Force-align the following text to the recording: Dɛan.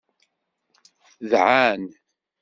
Dɛan. 1.29 1.81